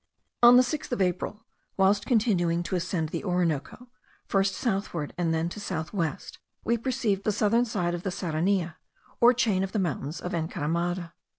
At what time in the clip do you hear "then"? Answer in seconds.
5.31-5.47